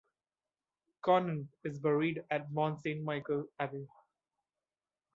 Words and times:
Conan 1.03 1.47
is 1.63 1.77
buried 1.77 2.23
at 2.31 2.51
Mont 2.51 2.81
Saint-Michel 2.81 3.45
Abbey. 3.59 3.87